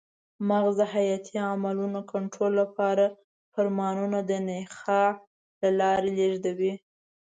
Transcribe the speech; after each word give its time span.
مغز 0.47 0.75
د 0.79 0.83
حیاتي 0.93 1.35
عملونو 1.51 1.99
کنټرول 2.11 2.51
لپاره 2.61 3.05
فرمانونه 3.53 4.19
د 4.29 4.31
نخاع 4.47 5.09
له 5.61 5.69
لارې 5.79 6.09
لېږدوي. 6.17 6.73